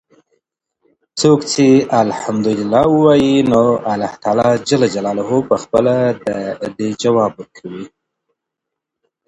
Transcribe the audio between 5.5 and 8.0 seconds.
خپله ددي جواب ورکوي